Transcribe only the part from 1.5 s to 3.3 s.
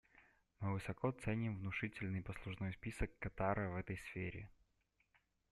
внушительный послужной список